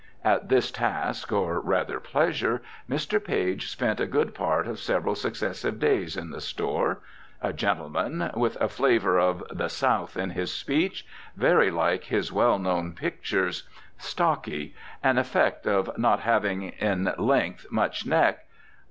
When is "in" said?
6.17-6.31, 10.17-10.31, 16.79-17.13